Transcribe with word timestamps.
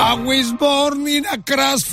A 0.00 0.14
Wisborn 0.14 1.08
in 1.08 1.26
a 1.26 1.42
Crash 1.42 1.92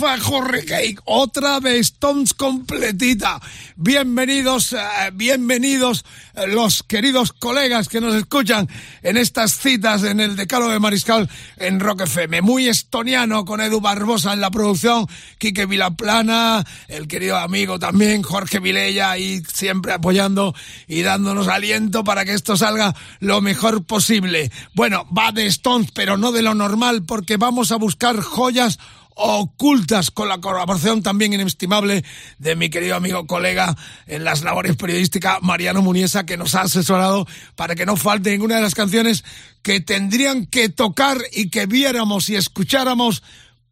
Cake. 0.67 0.99
Otra 1.05 1.59
vez 1.59 1.87
Stones 1.87 2.35
completita. 2.35 3.41
Bienvenidos, 3.77 4.73
eh, 4.73 4.77
bienvenidos 5.11 6.05
eh, 6.35 6.45
los 6.47 6.83
queridos 6.83 7.33
colegas 7.33 7.89
que 7.89 7.99
nos 7.99 8.13
escuchan 8.13 8.69
en 9.01 9.17
estas 9.17 9.57
citas 9.57 10.03
en 10.03 10.19
el 10.19 10.35
Decálogo 10.35 10.71
de 10.71 10.79
Mariscal 10.79 11.27
en 11.57 11.79
Rock. 11.79 12.03
Muy 12.43 12.67
estoniano 12.67 13.43
con 13.43 13.59
Edu 13.59 13.81
Barbosa 13.81 14.33
en 14.33 14.41
la 14.41 14.51
producción, 14.51 15.07
Quique 15.39 15.65
Vilaplana, 15.65 16.63
el 16.87 17.07
querido 17.07 17.37
amigo 17.37 17.79
también 17.79 18.21
Jorge 18.21 18.59
Vilella 18.59 19.11
ahí 19.11 19.41
siempre 19.51 19.93
apoyando 19.93 20.53
y 20.87 21.01
dándonos 21.01 21.47
aliento 21.47 22.03
para 22.03 22.23
que 22.23 22.33
esto 22.33 22.55
salga 22.55 22.95
lo 23.19 23.41
mejor 23.41 23.83
posible. 23.83 24.51
Bueno, 24.75 25.07
va 25.17 25.31
de 25.31 25.47
Stones, 25.47 25.89
pero 25.91 26.17
no 26.17 26.31
de 26.31 26.43
lo 26.43 26.53
normal 26.53 27.03
porque 27.03 27.37
vamos 27.37 27.71
a 27.71 27.77
buscar 27.77 27.94
joyas 28.21 28.79
ocultas 29.15 30.11
con 30.11 30.27
la 30.27 30.39
colaboración 30.39 31.01
también 31.01 31.33
inestimable 31.33 32.03
de 32.37 32.55
mi 32.55 32.69
querido 32.69 32.95
amigo 32.95 33.25
colega 33.25 33.75
en 34.07 34.25
las 34.25 34.43
labores 34.43 34.75
periodísticas 34.75 35.41
Mariano 35.41 35.81
Muniesa 35.81 36.25
que 36.25 36.35
nos 36.35 36.53
ha 36.53 36.61
asesorado 36.61 37.25
para 37.55 37.75
que 37.75 37.85
no 37.85 37.95
falte 37.95 38.31
ninguna 38.31 38.57
de 38.57 38.61
las 38.61 38.75
canciones 38.75 39.23
que 39.61 39.79
tendrían 39.79 40.45
que 40.45 40.67
tocar 40.67 41.17
y 41.31 41.49
que 41.49 41.65
viéramos 41.65 42.29
y 42.29 42.35
escucháramos 42.35 43.23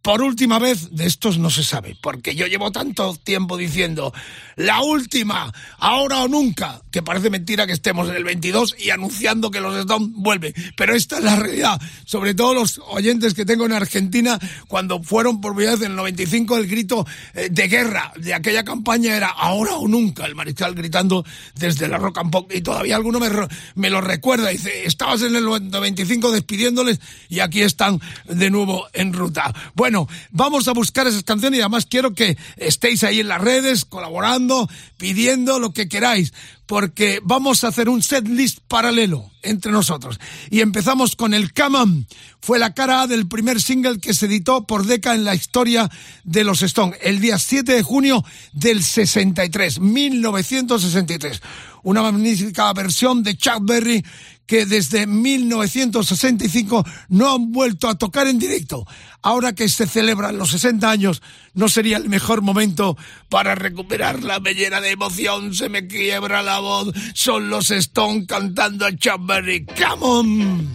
por 0.04 0.22
última 0.22 0.60
vez, 0.60 0.90
de 0.92 1.06
estos 1.06 1.38
no 1.38 1.50
se 1.50 1.64
sabe, 1.64 1.96
porque 2.02 2.36
yo 2.36 2.46
llevo 2.46 2.74
tanto 2.74 3.16
tiempo 3.16 3.56
diciendo 3.56 4.14
la 4.58 4.82
última, 4.82 5.54
ahora 5.78 6.24
o 6.24 6.28
nunca, 6.28 6.82
que 6.92 7.02
parece 7.02 7.30
mentira 7.30 7.66
que 7.66 7.72
estemos 7.72 8.10
en 8.10 8.18
el 8.18 8.26
22 8.26 8.76
y 8.78 8.90
anunciando 8.90 9.50
que 9.50 9.62
los 9.62 9.78
Stones 9.78 10.10
vuelven. 10.12 10.54
Pero 10.76 10.94
esta 10.94 11.20
es 11.20 11.24
la 11.24 11.38
realidad, 11.38 11.82
sobre 12.04 12.36
todo 12.36 12.54
los 12.54 12.82
oyentes 12.90 13.34
que 13.34 13.46
tengo 13.46 13.66
en 13.66 13.72
Argentina, 13.72 14.38
cuando 14.68 15.02
fueron 15.02 15.40
por 15.40 15.56
primera 15.56 15.78
vez 15.78 15.86
en 15.86 15.92
el 15.92 15.96
95 15.96 16.58
el 16.58 16.68
grito 16.68 17.08
eh, 17.34 17.48
de 17.50 17.68
guerra 17.70 18.12
de 18.18 18.34
aquella 18.34 18.66
campaña 18.66 19.16
era 19.16 19.30
ahora 19.30 19.76
o 19.76 19.88
nunca, 19.88 20.26
el 20.26 20.36
mariscal 20.36 20.76
gritando 20.76 21.24
desde 21.56 21.88
la 21.88 21.98
Rock 21.98 22.18
and 22.18 22.30
Pop, 22.30 22.52
y 22.54 22.60
todavía 22.60 22.98
alguno 22.98 23.22
me, 23.22 23.30
me 23.76 23.90
lo 23.90 24.02
recuerda, 24.02 24.50
dice, 24.50 24.86
estabas 24.86 25.22
en 25.22 25.38
el 25.38 25.46
95 25.46 26.30
despidiéndoles 26.34 27.00
y 27.30 27.40
aquí 27.40 27.62
están 27.62 28.02
de 28.26 28.50
nuevo 28.50 28.86
en 28.92 29.14
ruta. 29.14 29.54
Bueno, 29.76 29.93
vamos 30.32 30.68
a 30.68 30.74
buscar 30.74 31.08
esas 31.08 31.24
canciones 31.24 31.60
y 31.60 31.62
además 31.62 31.86
quiero 31.86 32.14
que 32.14 32.38
estéis 32.58 33.04
ahí 33.04 33.20
en 33.20 33.28
las 33.28 33.42
redes 33.42 33.86
colaborando, 33.86 34.70
pidiendo 34.98 35.60
lo 35.60 35.74
que 35.74 35.88
queráis, 35.88 36.34
porque 36.66 37.20
vamos 37.24 37.64
a 37.64 37.68
hacer 37.68 37.90
un 37.90 38.02
set 38.02 38.28
list 38.28 38.60
paralelo 38.68 39.30
entre 39.42 39.72
nosotros. 39.72 40.20
Y 40.50 40.62
empezamos 40.62 41.16
con 41.16 41.34
el 41.34 41.52
On. 41.74 42.08
Fue 42.40 42.60
la 42.60 42.74
cara 42.74 43.02
A 43.02 43.08
del 43.08 43.28
primer 43.28 43.62
single 43.62 44.00
que 44.00 44.14
se 44.14 44.26
editó 44.26 44.66
por 44.66 44.86
Deca 44.86 45.14
en 45.14 45.24
la 45.24 45.36
historia 45.36 45.90
de 46.24 46.44
los 46.44 46.62
Stones, 46.62 46.98
el 47.02 47.20
día 47.20 47.38
7 47.38 47.74
de 47.74 47.84
junio 47.84 48.24
del 48.54 48.84
63, 48.84 49.80
1963. 49.80 51.42
Una 51.84 52.02
magnífica 52.02 52.72
versión 52.74 53.24
de 53.24 53.36
Chuck 53.36 53.60
Berry 53.62 54.04
que 54.46 54.66
desde 54.66 55.08
1965 55.08 56.86
no 57.10 57.34
han 57.34 57.52
vuelto 57.52 57.88
a 57.88 57.98
tocar 57.98 58.28
en 58.28 58.40
directo. 58.40 58.86
Ahora 59.22 59.54
que 59.54 59.70
se 59.70 59.88
celebran 59.88 60.38
los 60.38 60.52
60 60.52 60.90
años, 60.90 61.22
¿no 61.54 61.70
sería 61.70 61.98
el 61.98 62.10
mejor 62.10 62.42
momento 62.42 62.98
para 63.30 63.56
recuperarla? 63.56 64.40
Me 64.40 64.54
llena 64.54 64.82
de 64.82 64.92
emoción, 64.92 65.54
se 65.54 65.70
me 65.70 65.88
quiebra 65.88 66.44
la 66.44 66.60
voz. 66.60 66.94
Son 67.14 67.50
los 67.50 67.72
Stone 67.72 68.26
cantando 68.26 68.86
a 68.86 68.96
Chuck 68.96 69.26
Berry. 69.26 69.66
¡Come 69.66 70.06
on! 70.06 70.74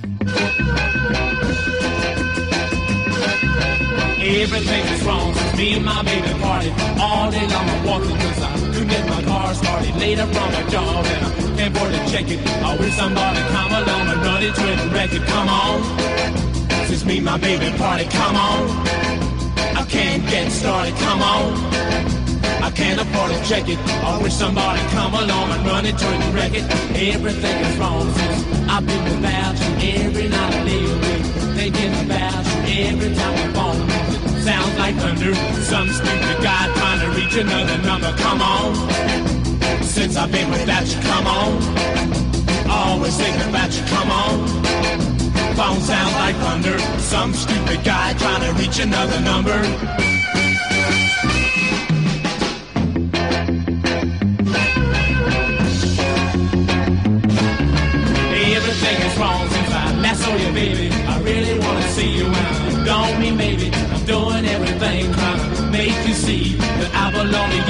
Everything 4.20 4.84
is 4.94 5.02
wrong. 5.04 5.34
Me 5.56 5.74
and 5.74 5.84
my 5.84 6.02
baby 6.02 6.28
all 7.00 8.67
get 8.88 9.08
my 9.08 9.22
car 9.22 9.54
started. 9.54 9.94
Later 9.96 10.26
from 10.26 10.48
my 10.52 10.62
job 10.70 11.04
and 11.04 11.26
I 11.26 11.30
can't 11.56 11.76
afford 11.76 11.92
to 11.92 12.00
check 12.10 12.26
it. 12.30 12.40
I 12.68 12.76
wish 12.76 12.94
somebody 12.94 13.40
come 13.56 13.72
along 13.80 14.04
and 14.12 14.20
run 14.26 14.42
it 14.42 14.54
to 14.54 14.64
it 14.72 14.80
record. 14.92 15.24
Come 15.28 15.48
on. 15.48 15.78
Since 16.88 17.04
me 17.04 17.20
my 17.20 17.38
baby 17.38 17.76
party, 17.78 18.04
come 18.04 18.36
on. 18.36 18.62
I 19.80 19.84
can't 19.88 20.22
get 20.28 20.50
started. 20.50 20.94
Come 20.96 21.22
on. 21.22 21.88
I 22.68 22.70
can't 22.70 23.00
afford 23.00 23.30
to 23.32 23.38
check 23.48 23.68
it. 23.68 23.78
I 24.10 24.20
wish 24.22 24.34
somebody 24.34 24.80
come 24.96 25.14
along 25.14 25.50
and 25.50 25.66
run 25.66 25.86
it 25.86 25.96
to 25.98 26.06
wreck 26.34 26.54
it. 26.54 26.64
Everything 27.14 27.56
is 27.66 27.76
wrong 27.78 28.10
since 28.12 28.38
I've 28.68 28.86
been 28.86 29.04
without 29.04 29.56
you 29.82 29.92
every 30.04 30.28
night 30.28 30.54
I 30.54 30.62
lay 30.64 30.84
awake. 30.94 31.26
Thinking 31.58 31.92
about 32.04 32.44
you 32.66 32.84
every 32.90 33.14
time 33.14 33.34
I 33.34 33.52
phone. 33.54 33.67
Sounds 34.48 34.78
like 34.78 34.94
thunder. 34.94 35.34
Some 35.62 35.88
stupid 35.90 36.42
guy 36.42 36.72
trying 36.74 37.00
to 37.00 37.10
reach 37.20 37.36
another 37.36 37.76
number. 37.82 38.10
Come 38.16 38.40
on. 38.40 38.74
Since 39.82 40.16
I've 40.16 40.32
been 40.32 40.50
without 40.50 40.86
you, 40.86 40.98
come 41.02 41.26
on. 41.26 41.50
Always 42.66 43.14
thinking 43.18 43.46
about 43.46 43.70
you, 43.76 43.84
come 43.88 44.10
on. 44.10 44.48
Phone 45.54 45.80
sounds 45.82 46.14
like 46.14 46.36
thunder. 46.36 46.78
Some 46.98 47.34
stupid 47.34 47.84
guy 47.84 48.14
trying 48.14 48.40
to 48.40 48.58
reach 48.58 48.78
another 48.78 49.20
number. 49.20 49.58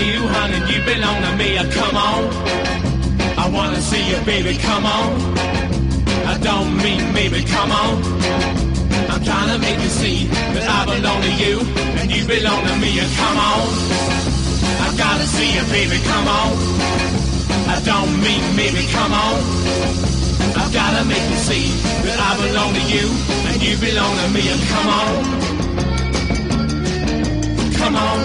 You, 0.01 0.27
honey. 0.29 0.61
You 0.73 0.79
belong 0.85 1.19
to 1.23 1.33
me. 1.37 1.59
Uh, 1.59 1.71
Come 1.71 1.97
on, 1.97 2.23
I 3.39 3.49
wanna 3.53 3.81
see 3.81 4.05
you, 4.11 4.19
baby. 4.25 4.57
Come 4.59 4.87
on. 4.87 5.09
I 6.33 6.39
don't 6.43 6.77
mean 6.77 7.13
maybe. 7.13 7.43
Come 7.45 7.71
on. 7.73 8.03
I'm 9.11 9.23
trying 9.25 9.51
to 9.55 9.59
make 9.59 9.79
you 9.81 9.89
see 9.89 10.27
that 10.55 10.67
I 10.69 10.85
belong 10.95 11.21
to 11.23 11.33
you 11.43 11.61
and 11.99 12.11
you 12.11 12.27
belong 12.27 12.61
to 12.67 12.75
me. 12.77 12.91
Uh, 13.01 13.09
Come 13.21 13.39
on, 13.39 13.67
I 14.87 14.89
gotta 14.97 15.27
see 15.27 15.51
you, 15.57 15.65
baby. 15.73 15.99
Come 16.05 16.29
on. 16.29 16.53
I 17.75 17.81
don't 17.85 18.13
mean 18.23 18.45
maybe. 18.57 18.87
Come 18.93 19.13
on. 19.13 19.37
I've 20.57 20.73
gotta 20.73 21.05
make 21.05 21.23
you 21.31 21.37
see 21.37 21.67
that 22.07 22.19
I 22.19 22.33
belong 22.47 22.73
to 22.75 22.83
you 22.95 23.07
and 23.49 23.63
you 23.63 23.77
belong 23.79 24.15
to 24.23 24.29
me. 24.35 24.43
And 24.49 24.63
come 24.73 24.89
on, 25.01 25.13
come 27.79 27.97
on, 27.97 28.19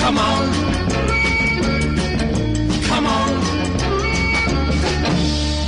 come 0.00 0.18
on, 0.18 0.50
come 2.88 3.06
on. 3.06 3.50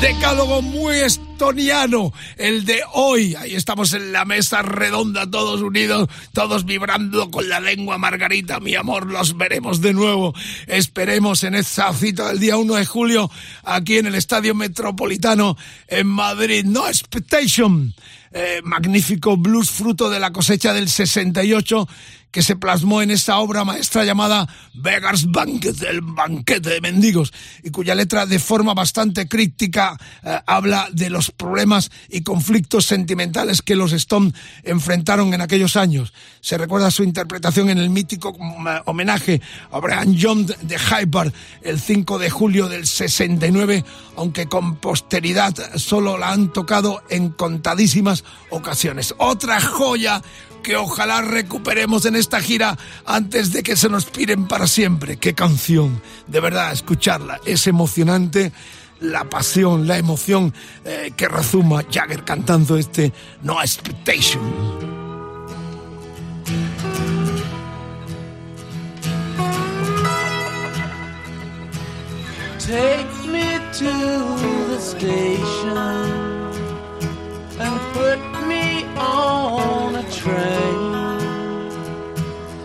Decálogo 0.02 0.62
muy 0.62 0.96
estoniano, 0.96 2.12
el 2.36 2.64
de 2.64 2.80
hoy. 2.92 3.36
Ahí 3.36 3.54
estamos 3.54 3.92
en 3.92 4.10
la 4.10 4.24
mesa 4.24 4.60
redonda, 4.60 5.30
todos 5.30 5.60
unidos, 5.60 6.08
todos 6.32 6.64
vibrando 6.64 7.30
con 7.30 7.48
la 7.48 7.60
lengua, 7.60 7.98
Margarita, 7.98 8.58
mi 8.58 8.74
amor, 8.74 9.06
los 9.06 9.36
veremos 9.36 9.80
de 9.80 9.92
nuevo. 9.92 10.34
Esperemos 10.66 11.44
en 11.44 11.54
esa 11.54 11.92
cita 11.92 12.30
del 12.30 12.40
día 12.40 12.56
1 12.56 12.74
de 12.74 12.84
julio, 12.84 13.30
aquí 13.62 13.98
en 13.98 14.06
el 14.06 14.16
Estadio 14.16 14.56
Metropolitano 14.56 15.56
en 15.86 16.08
Madrid. 16.08 16.64
No 16.64 16.88
expectation. 16.88 17.94
Eh, 18.34 18.62
magnífico 18.64 19.36
blues 19.36 19.70
fruto 19.70 20.08
de 20.08 20.18
la 20.18 20.32
cosecha 20.32 20.72
del 20.72 20.88
68 20.88 21.86
que 22.32 22.42
se 22.42 22.56
plasmó 22.56 23.02
en 23.02 23.10
esa 23.10 23.38
obra 23.38 23.64
maestra 23.64 24.04
llamada 24.04 24.48
Beggars 24.72 25.30
Banquet, 25.30 25.80
el 25.82 26.00
banquete 26.00 26.70
de 26.70 26.80
mendigos, 26.80 27.32
y 27.62 27.70
cuya 27.70 27.94
letra 27.94 28.26
de 28.26 28.38
forma 28.38 28.74
bastante 28.74 29.28
crítica 29.28 29.96
eh, 30.24 30.40
habla 30.46 30.88
de 30.92 31.10
los 31.10 31.30
problemas 31.30 31.90
y 32.08 32.22
conflictos 32.22 32.86
sentimentales 32.86 33.60
que 33.60 33.76
los 33.76 33.92
Stone 33.92 34.32
enfrentaron 34.64 35.34
en 35.34 35.42
aquellos 35.42 35.76
años. 35.76 36.14
Se 36.40 36.56
recuerda 36.56 36.90
su 36.90 37.04
interpretación 37.04 37.68
en 37.68 37.78
el 37.78 37.90
mítico 37.90 38.32
mm, 38.32 38.66
homenaje 38.86 39.42
a 39.70 39.78
Brian 39.78 40.16
John 40.20 40.46
de 40.46 40.78
Hyper 40.78 41.32
el 41.62 41.78
5 41.78 42.18
de 42.18 42.30
julio 42.30 42.68
del 42.68 42.86
69, 42.86 43.84
aunque 44.16 44.46
con 44.46 44.76
posteridad 44.76 45.54
solo 45.76 46.16
la 46.16 46.32
han 46.32 46.50
tocado 46.50 47.02
en 47.10 47.28
contadísimas 47.28 48.24
ocasiones. 48.50 49.14
Otra 49.18 49.60
joya 49.60 50.22
que 50.62 50.76
ojalá 50.76 51.20
recuperemos 51.20 52.04
en 52.06 52.16
esta 52.16 52.40
gira 52.40 52.78
antes 53.04 53.52
de 53.52 53.62
que 53.62 53.76
se 53.76 53.88
nos 53.88 54.06
piren 54.06 54.46
para 54.46 54.66
siempre. 54.66 55.16
Qué 55.16 55.34
canción, 55.34 56.00
de 56.26 56.40
verdad, 56.40 56.72
escucharla 56.72 57.40
es 57.44 57.66
emocionante. 57.66 58.52
La 59.00 59.24
pasión, 59.24 59.88
la 59.88 59.98
emoción 59.98 60.54
eh, 60.84 61.12
que 61.16 61.26
rezuma 61.26 61.84
Jagger 61.90 62.24
cantando 62.24 62.76
este 62.76 63.12
No 63.42 63.60
Expectation. 63.60 64.40
Take 72.60 73.26
me 73.26 73.58
to 73.72 73.92
the 74.68 74.78
station 74.78 75.76
and 77.58 77.80
put 77.92 78.46
me 78.46 78.84
on 78.96 79.41
train. 80.22 80.92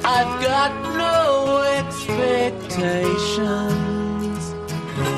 I've 0.03 0.43
got 0.43 0.71
no 0.95 1.57
expectations 1.79 4.53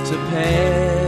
to 0.09 0.15
pass 0.31 0.98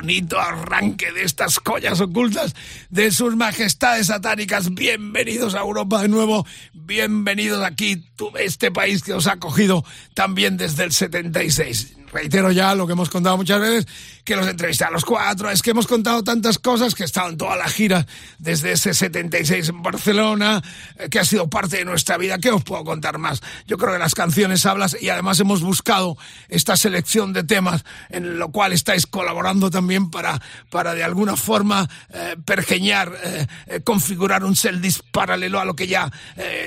bonito 0.00 0.40
arranque 0.40 1.12
de 1.12 1.24
estas 1.24 1.58
joyas 1.58 2.00
ocultas 2.00 2.54
de 2.88 3.10
sus 3.10 3.36
majestades 3.36 4.06
satánicas. 4.06 4.72
Bienvenidos 4.72 5.54
a 5.54 5.60
Europa 5.60 6.00
de 6.00 6.08
nuevo. 6.08 6.46
Bienvenidos 6.72 7.62
aquí, 7.62 8.02
este 8.38 8.70
país 8.70 9.02
que 9.02 9.12
os 9.12 9.26
ha 9.26 9.32
acogido 9.32 9.84
también 10.14 10.56
desde 10.56 10.84
el 10.84 10.92
76. 10.92 11.99
Reitero 12.12 12.50
ya 12.50 12.74
lo 12.74 12.86
que 12.86 12.94
hemos 12.94 13.08
contado 13.08 13.36
muchas 13.36 13.60
veces, 13.60 13.86
que 14.24 14.34
los 14.34 14.46
entrevisté 14.46 14.84
a 14.84 14.90
los 14.90 15.04
cuatro, 15.04 15.50
es 15.50 15.62
que 15.62 15.70
hemos 15.70 15.86
contado 15.86 16.24
tantas 16.24 16.58
cosas 16.58 16.94
que 16.94 17.04
he 17.04 17.06
estado 17.06 17.30
en 17.30 17.36
toda 17.36 17.56
la 17.56 17.68
gira 17.68 18.06
desde 18.38 18.72
ese 18.72 18.94
76 18.94 19.68
en 19.68 19.82
Barcelona, 19.82 20.62
eh, 20.96 21.08
que 21.08 21.20
ha 21.20 21.24
sido 21.24 21.48
parte 21.48 21.78
de 21.78 21.84
nuestra 21.84 22.16
vida. 22.16 22.38
¿Qué 22.38 22.50
os 22.50 22.64
puedo 22.64 22.84
contar 22.84 23.18
más? 23.18 23.40
Yo 23.66 23.78
creo 23.78 23.92
que 23.92 23.98
las 24.00 24.14
canciones 24.14 24.66
hablas 24.66 24.96
y 25.00 25.08
además 25.08 25.38
hemos 25.38 25.62
buscado 25.62 26.16
esta 26.48 26.76
selección 26.76 27.32
de 27.32 27.44
temas 27.44 27.84
en 28.08 28.38
lo 28.38 28.50
cual 28.50 28.72
estáis 28.72 29.06
colaborando 29.06 29.70
también 29.70 30.10
para, 30.10 30.40
para 30.68 30.94
de 30.94 31.04
alguna 31.04 31.36
forma 31.36 31.88
eh, 32.12 32.36
pergeñar, 32.44 33.12
eh, 33.22 33.80
configurar 33.84 34.44
un 34.44 34.56
setlist 34.56 35.00
paralelo 35.12 35.60
a 35.60 35.64
lo 35.64 35.74
que 35.74 35.86
ya 35.86 36.10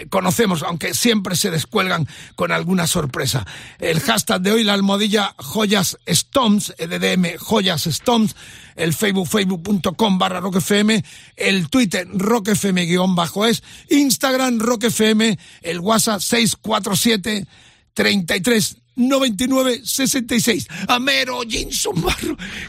conocemos, 0.10 0.64
aunque 0.64 0.94
siempre 0.94 1.36
se 1.36 1.52
descuelgan 1.52 2.08
con 2.36 2.52
alguna 2.52 2.88
sorpresa. 2.88 3.46
El 3.80 4.00
hashtag 4.00 4.42
de 4.42 4.52
hoy, 4.52 4.64
la 4.64 4.74
almohadilla 4.74 5.33
joyas 5.38 5.98
stones, 6.06 6.74
EDM 6.78 7.38
joyas 7.38 7.88
stones, 7.88 8.36
el 8.76 8.94
Facebook, 8.94 9.28
facebook.com 9.28 10.18
barra 10.18 10.40
roquefm, 10.40 11.02
el 11.36 11.70
Twitter 11.70 12.08
roquefm 12.12 12.76
guion 12.86 13.16
bajo 13.16 13.46
es, 13.46 13.64
Instagram 13.90 14.60
roquefm, 14.60 15.38
el 15.62 15.80
WhatsApp 15.80 16.22
647 16.22 17.48
33 17.94 18.78
99 18.96 19.82
66. 19.84 20.68
Amero 20.88 21.42
Jinson. 21.48 21.96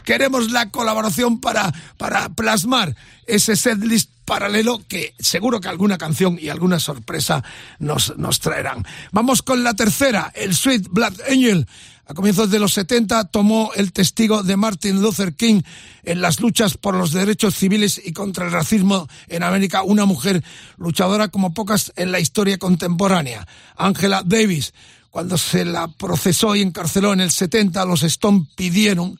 Queremos 0.03 0.51
la 0.51 0.69
colaboración 0.71 1.39
para, 1.39 1.71
para 1.97 2.29
plasmar 2.29 2.95
ese 3.27 3.55
setlist 3.55 4.11
paralelo 4.25 4.81
que 4.87 5.13
seguro 5.19 5.61
que 5.61 5.67
alguna 5.67 5.97
canción 5.97 6.37
y 6.41 6.49
alguna 6.49 6.79
sorpresa 6.79 7.43
nos, 7.79 8.17
nos 8.17 8.39
traerán. 8.39 8.83
Vamos 9.11 9.41
con 9.41 9.63
la 9.63 9.75
tercera, 9.75 10.31
el 10.35 10.55
Sweet 10.55 10.87
Blood 10.89 11.21
Angel. 11.29 11.67
A 12.07 12.13
comienzos 12.13 12.51
de 12.51 12.59
los 12.59 12.73
70 12.73 13.25
tomó 13.25 13.71
el 13.75 13.91
testigo 13.91 14.43
de 14.43 14.57
Martin 14.57 15.01
Luther 15.01 15.33
King 15.33 15.61
en 16.03 16.21
las 16.21 16.39
luchas 16.39 16.77
por 16.77 16.93
los 16.93 17.11
derechos 17.11 17.55
civiles 17.55 17.99
y 18.03 18.13
contra 18.13 18.45
el 18.45 18.51
racismo 18.51 19.07
en 19.27 19.41
América, 19.41 19.81
una 19.81 20.05
mujer 20.05 20.43
luchadora 20.77 21.29
como 21.29 21.55
pocas 21.55 21.91
en 21.95 22.11
la 22.11 22.19
historia 22.19 22.59
contemporánea, 22.59 23.47
Angela 23.75 24.21
Davis. 24.23 24.75
Cuando 25.09 25.39
se 25.39 25.65
la 25.65 25.87
procesó 25.87 26.55
y 26.55 26.61
encarceló 26.61 27.11
en 27.11 27.21
el 27.21 27.31
70, 27.31 27.83
los 27.85 28.03
Stone 28.03 28.45
pidieron 28.55 29.19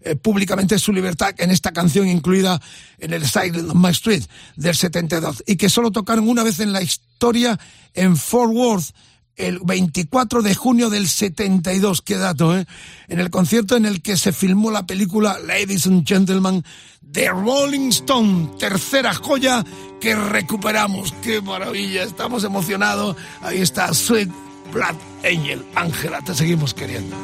eh, 0.00 0.14
públicamente 0.14 0.78
su 0.78 0.92
libertad 0.92 1.34
en 1.38 1.50
esta 1.50 1.72
canción 1.72 2.06
incluida 2.06 2.60
en 2.98 3.14
el 3.14 3.26
Silent 3.26 3.70
of 3.70 3.76
My 3.76 3.92
Street 3.92 4.24
del 4.56 4.76
72 4.76 5.42
y 5.46 5.56
que 5.56 5.70
solo 5.70 5.90
tocaron 5.90 6.28
una 6.28 6.42
vez 6.42 6.60
en 6.60 6.72
la 6.72 6.82
historia 6.82 7.58
en 7.94 8.14
Fort 8.14 8.52
Worth 8.52 8.94
el 9.36 9.60
24 9.62 10.42
de 10.42 10.54
junio 10.54 10.90
del 10.90 11.08
72, 11.08 12.02
qué 12.02 12.16
dato, 12.16 12.56
¿eh? 12.56 12.66
En 13.08 13.20
el 13.20 13.30
concierto 13.30 13.76
en 13.76 13.86
el 13.86 14.02
que 14.02 14.16
se 14.16 14.32
filmó 14.32 14.70
la 14.70 14.86
película 14.86 15.38
Ladies 15.38 15.86
and 15.86 16.06
Gentlemen 16.06 16.64
de 17.02 17.28
Rolling 17.28 17.90
Stone, 17.90 18.50
tercera 18.58 19.14
joya 19.14 19.64
que 20.00 20.16
recuperamos. 20.16 21.12
Qué 21.22 21.40
maravilla, 21.40 22.02
estamos 22.02 22.44
emocionados. 22.44 23.16
Ahí 23.42 23.60
está 23.60 23.92
Sweet 23.92 24.30
Blood 24.72 24.96
Angel. 25.24 25.64
Ángela, 25.74 26.20
te 26.22 26.34
seguimos 26.34 26.74
queriendo. 26.74 27.16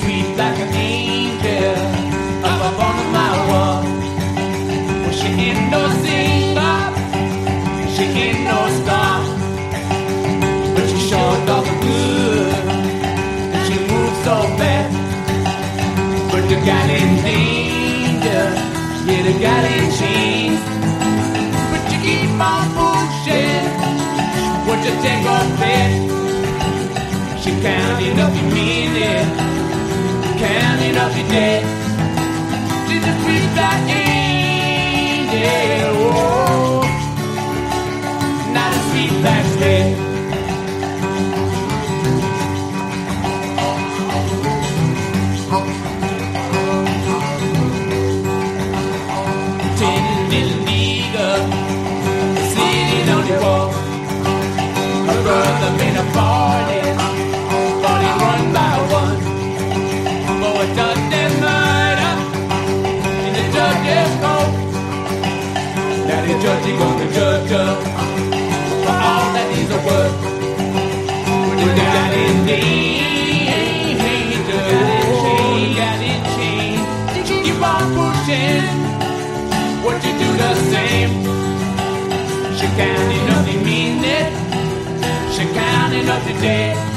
Sweet 0.00 0.40
angel. 0.40 2.07
Ain't 5.44 5.70
no 5.70 5.82
singer. 6.02 6.78
She 7.94 8.04
ain't 8.24 8.40
no 8.50 8.58
star. 8.78 9.16
But 10.74 10.84
she 10.90 10.98
sure 11.08 11.36
does 11.48 11.68
good. 11.84 12.54
And 13.54 13.62
she 13.66 13.76
moves 13.90 14.18
so 14.26 14.36
fast. 14.58 14.94
But 16.30 16.44
the 16.50 16.58
gal 16.66 16.90
in 17.00 17.10
danger. 17.26 18.46
Yeah, 19.08 19.22
the 19.26 19.34
in 19.76 19.86
chains. 19.98 20.60
But 21.70 21.82
you 21.90 21.98
keep 22.06 22.40
on 22.50 22.66
pushing. 22.76 23.78
You 24.88 24.94
take 25.02 25.26
off? 25.26 25.48
She 27.42 27.50
counting 27.60 28.18
up 28.20 28.34
your 28.34 28.50
minutes, 28.54 29.30
counting 30.40 30.96
up 30.96 31.16
your 31.16 31.28
debt. 31.28 31.62
She's 32.88 33.04
a 33.04 33.12
sweet 33.22 33.54
black 33.54 34.07
sled. 39.58 39.96
Ten 49.78 50.02
little 50.30 50.60
sitting 52.52 53.08
on 53.16 53.22
the 53.28 53.36
wall. 53.42 53.70
Her 55.08 55.20
brother 55.26 55.70
a 55.96 56.06
party, 56.16 56.80
party 57.84 58.10
by 58.56 58.74
one. 59.00 59.18
A 60.44 60.66
in 63.26 63.32
the 63.36 63.44
judge's. 63.54 64.12
Now 66.08 66.20
the 66.26 66.34
judge 66.42 66.68
gonna 66.78 67.06
judge 67.12 67.67
she 85.38 85.44
counting 85.54 86.08
up 86.08 86.20
the 86.24 86.32
day. 86.40 86.87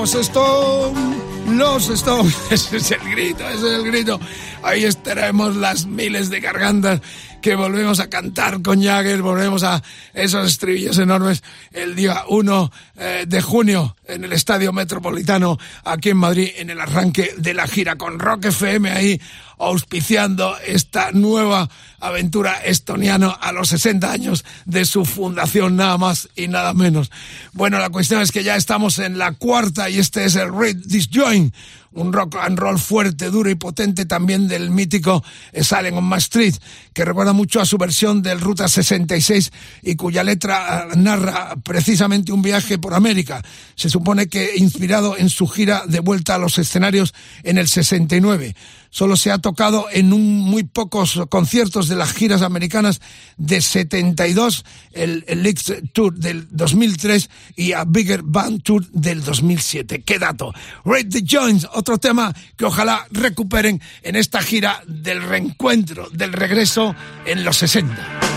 Los 0.00 0.14
Stones, 0.14 1.16
los 1.48 1.88
Stones, 1.88 2.36
ese 2.52 2.76
es 2.76 2.90
el 2.92 3.10
grito, 3.10 3.48
ese 3.48 3.66
es 3.66 3.72
el 3.80 3.84
grito. 3.84 4.20
Ahí 4.62 4.84
estaremos 4.84 5.56
las 5.56 5.86
miles 5.86 6.30
de 6.30 6.38
gargantas 6.38 7.00
que 7.42 7.56
volvemos 7.56 7.98
a 7.98 8.08
cantar 8.08 8.62
con 8.62 8.80
Jagger, 8.80 9.22
volvemos 9.22 9.64
a 9.64 9.82
esos 10.14 10.46
estribillos 10.46 10.98
enormes 10.98 11.42
el 11.72 11.96
día 11.96 12.22
1 12.28 12.70
eh, 12.96 13.24
de 13.26 13.42
junio 13.42 13.96
en 14.08 14.24
el 14.24 14.32
Estadio 14.32 14.72
Metropolitano 14.72 15.58
aquí 15.84 16.10
en 16.10 16.16
Madrid 16.16 16.50
en 16.56 16.70
el 16.70 16.80
arranque 16.80 17.34
de 17.36 17.54
la 17.54 17.66
gira 17.66 17.96
con 17.96 18.18
Rock 18.18 18.46
FM 18.46 18.90
ahí 18.90 19.20
auspiciando 19.58 20.56
esta 20.66 21.12
nueva 21.12 21.68
aventura 22.00 22.54
estoniano 22.64 23.36
a 23.40 23.52
los 23.52 23.68
60 23.68 24.10
años 24.10 24.44
de 24.64 24.84
su 24.84 25.04
fundación, 25.04 25.76
nada 25.76 25.98
más 25.98 26.28
y 26.36 26.48
nada 26.48 26.72
menos. 26.74 27.10
Bueno, 27.52 27.78
la 27.78 27.90
cuestión 27.90 28.22
es 28.22 28.30
que 28.30 28.44
ya 28.44 28.56
estamos 28.56 28.98
en 28.98 29.18
la 29.18 29.32
cuarta 29.32 29.90
y 29.90 29.98
este 29.98 30.24
es 30.24 30.36
el 30.36 30.54
Read 30.54 30.76
Disjoin, 30.76 31.52
un 31.92 32.12
rock 32.12 32.36
and 32.40 32.58
roll 32.58 32.78
fuerte, 32.78 33.30
duro 33.30 33.50
y 33.50 33.56
potente 33.56 34.06
también 34.06 34.46
del 34.46 34.70
mítico 34.70 35.24
Salen 35.60 35.96
on 35.96 36.08
My 36.08 36.18
Street, 36.18 36.54
que 36.92 37.04
recuerda 37.04 37.32
mucho 37.32 37.60
a 37.60 37.66
su 37.66 37.78
versión 37.78 38.22
del 38.22 38.40
Ruta 38.40 38.68
66 38.68 39.50
y 39.82 39.96
cuya 39.96 40.22
letra 40.22 40.82
ah, 40.82 40.86
narra 40.96 41.56
precisamente 41.64 42.30
un 42.30 42.42
viaje 42.42 42.78
por 42.78 42.94
América. 42.94 43.42
Se 43.74 43.90
supone 43.98 44.28
que 44.28 44.52
inspirado 44.56 45.16
en 45.18 45.28
su 45.28 45.48
gira 45.48 45.82
de 45.86 45.98
vuelta 45.98 46.36
a 46.36 46.38
los 46.38 46.56
escenarios 46.58 47.14
en 47.42 47.58
el 47.58 47.66
69 47.66 48.54
solo 48.90 49.16
se 49.16 49.32
ha 49.32 49.38
tocado 49.38 49.86
en 49.92 50.12
un, 50.12 50.38
muy 50.38 50.62
pocos 50.62 51.20
conciertos 51.28 51.88
de 51.88 51.96
las 51.96 52.12
giras 52.12 52.42
americanas 52.42 53.00
de 53.36 53.60
72, 53.60 54.64
el, 54.92 55.24
el 55.26 55.54
Tour 55.92 56.14
del 56.14 56.46
2003 56.50 57.28
y 57.56 57.72
a 57.72 57.84
Bigger 57.84 58.22
Band 58.22 58.62
Tour 58.62 58.86
del 58.92 59.22
2007. 59.22 60.02
¡Qué 60.02 60.18
dato! 60.18 60.54
Rate 60.84 61.08
the 61.10 61.24
Joints, 61.26 61.68
otro 61.74 61.98
tema 61.98 62.34
que 62.56 62.64
ojalá 62.64 63.06
recuperen 63.10 63.80
en 64.02 64.16
esta 64.16 64.40
gira 64.42 64.80
del 64.86 65.22
reencuentro, 65.22 66.08
del 66.10 66.32
regreso 66.32 66.94
en 67.26 67.44
los 67.44 67.56
60. 67.58 68.27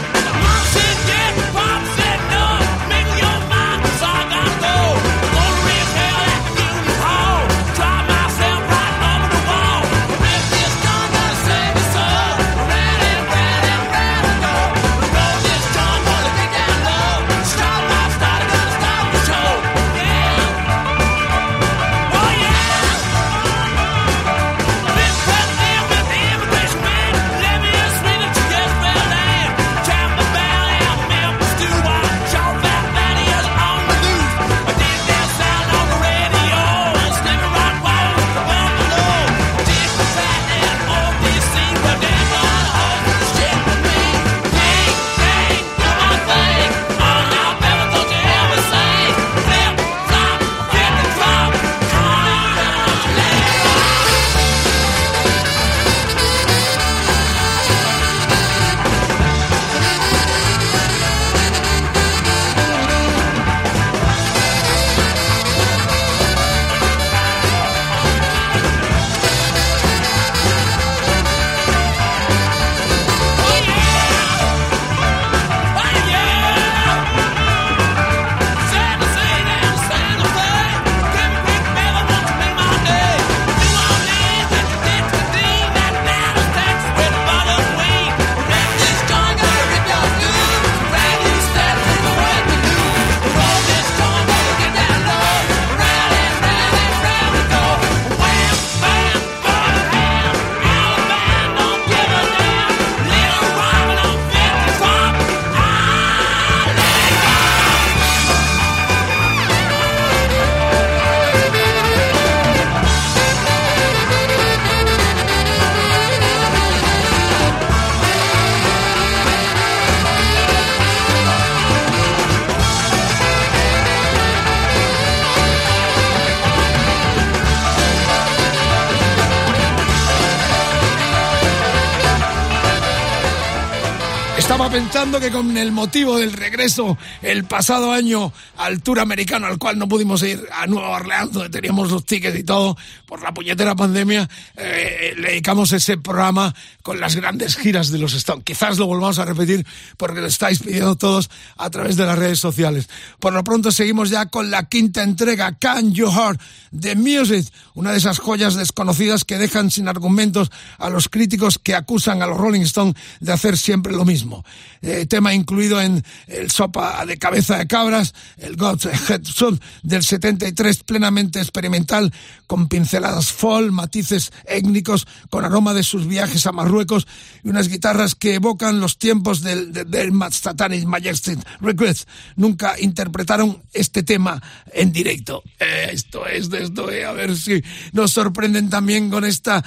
Pensando 134.71 135.19
que 135.19 135.31
con 135.31 135.57
el 135.57 135.73
motivo 135.73 136.17
del 136.17 136.31
regreso 136.31 136.97
el 137.21 137.43
pasado 137.43 137.91
año 137.91 138.31
al 138.55 138.81
Tour 138.81 139.01
americano, 139.01 139.47
al 139.47 139.57
cual 139.57 139.77
no 139.77 139.89
pudimos 139.89 140.23
ir 140.23 140.47
a 140.53 140.65
Nueva 140.65 140.91
Orleans, 140.91 141.33
donde 141.33 141.49
teníamos 141.49 141.91
los 141.91 142.05
tickets 142.05 142.39
y 142.39 142.43
todo, 142.43 142.77
por 143.05 143.21
la 143.21 143.33
puñetera 143.33 143.75
pandemia, 143.75 144.29
eh, 144.55 145.13
le 145.17 145.29
dedicamos 145.29 145.73
ese 145.73 145.97
programa 145.97 146.55
con 146.83 147.01
las 147.01 147.17
grandes 147.17 147.57
giras 147.57 147.91
de 147.91 147.97
los 147.99 148.13
Stones. 148.13 148.45
Quizás 148.45 148.77
lo 148.77 148.87
volvamos 148.87 149.19
a 149.19 149.25
repetir 149.25 149.65
porque 149.97 150.21
lo 150.21 150.27
estáis 150.27 150.59
pidiendo 150.59 150.95
todos 150.95 151.29
a 151.57 151.69
través 151.69 151.97
de 151.97 152.05
las 152.05 152.17
redes 152.17 152.39
sociales. 152.39 152.87
Por 153.19 153.33
lo 153.33 153.43
pronto 153.43 153.71
seguimos 153.71 154.09
ya 154.09 154.27
con 154.27 154.51
la 154.51 154.69
quinta 154.69 155.03
entrega, 155.03 155.57
Can 155.59 155.93
You 155.93 156.09
Heart 156.09 156.39
The 156.79 156.95
Music, 156.95 157.51
una 157.73 157.91
de 157.91 157.97
esas 157.97 158.19
joyas 158.19 158.55
desconocidas 158.55 159.25
que 159.25 159.37
dejan 159.37 159.69
sin 159.69 159.89
argumentos 159.89 160.49
a 160.77 160.89
los 160.89 161.09
críticos 161.09 161.59
que 161.59 161.75
acusan 161.75 162.21
a 162.21 162.27
los 162.27 162.37
Rolling 162.37 162.61
Stones 162.61 162.95
de 163.19 163.33
hacer 163.33 163.57
siempre 163.57 163.91
lo 163.91 164.05
mismo. 164.05 164.45
Eh, 164.81 165.05
tema 165.05 165.33
incluido 165.33 165.79
en 165.81 166.03
el 166.27 166.49
Sopa 166.49 167.05
de 167.05 167.17
Cabeza 167.17 167.57
de 167.57 167.67
Cabras, 167.67 168.13
el 168.37 168.55
God's 168.55 168.85
Head 168.85 169.23
Soup 169.23 169.61
del 169.83 170.03
73, 170.03 170.83
plenamente 170.83 171.39
experimental, 171.39 172.11
con 172.51 172.67
pinceladas 172.67 173.31
folk, 173.31 173.71
matices 173.71 174.33
étnicos, 174.45 175.07
con 175.29 175.45
aroma 175.45 175.73
de 175.73 175.83
sus 175.83 176.05
viajes 176.05 176.45
a 176.47 176.51
Marruecos 176.51 177.07
y 177.45 177.49
unas 177.49 177.69
guitarras 177.69 178.13
que 178.13 178.33
evocan 178.33 178.81
los 178.81 178.97
tiempos 178.97 179.41
del, 179.41 179.71
del, 179.71 180.11
Satanic 180.31 180.83
Majestic 180.83 181.39
Request. 181.61 182.09
Nunca 182.35 182.75
interpretaron 182.77 183.63
este 183.71 184.03
tema 184.03 184.43
en 184.73 184.91
directo. 184.91 185.43
Eh, 185.61 185.91
esto 185.93 186.27
es 186.27 186.51
esto, 186.51 186.91
eh, 186.91 187.05
a 187.05 187.13
ver 187.13 187.37
si 187.37 187.63
nos 187.93 188.11
sorprenden 188.11 188.69
también 188.69 189.09
con 189.09 189.23
esta, 189.23 189.63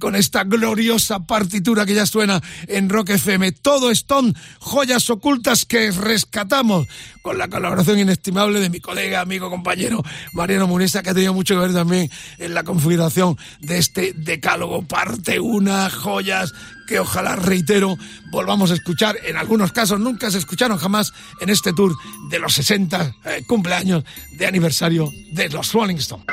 con 0.00 0.16
esta 0.16 0.42
gloriosa 0.42 1.20
partitura 1.20 1.86
que 1.86 1.94
ya 1.94 2.06
suena 2.06 2.42
en 2.66 2.88
Rock 2.88 3.10
FM. 3.10 3.52
Todo 3.52 3.92
Stone, 3.92 4.34
joyas 4.58 5.10
ocultas 5.10 5.64
que 5.64 5.92
rescatamos 5.92 6.88
con 7.22 7.38
la 7.38 7.48
colaboración 7.48 7.98
inestimable 7.98 8.60
de 8.60 8.70
mi 8.70 8.80
colega, 8.80 9.20
amigo, 9.20 9.50
compañero 9.50 10.02
Mariano 10.32 10.66
Munesa, 10.66 11.02
que 11.02 11.10
ha 11.10 11.14
tenido 11.14 11.34
mucho 11.34 11.54
que 11.54 11.60
ver 11.60 11.72
también 11.72 12.10
en 12.38 12.54
la 12.54 12.64
configuración 12.64 13.36
de 13.60 13.78
este 13.78 14.12
decálogo, 14.14 14.82
parte 14.82 15.40
una, 15.40 15.90
joyas 15.90 16.52
que 16.86 17.00
ojalá, 17.00 17.36
reitero, 17.36 17.98
volvamos 18.30 18.70
a 18.70 18.74
escuchar. 18.74 19.16
En 19.24 19.36
algunos 19.36 19.72
casos 19.72 20.00
nunca 20.00 20.30
se 20.30 20.38
escucharon 20.38 20.78
jamás 20.78 21.12
en 21.40 21.50
este 21.50 21.72
tour 21.72 21.94
de 22.30 22.38
los 22.38 22.54
60 22.54 23.14
eh, 23.24 23.42
cumpleaños 23.46 24.04
de 24.38 24.46
aniversario 24.46 25.12
de 25.32 25.48
los 25.48 25.72
Rolling 25.72 25.96
Stones. 25.96 26.26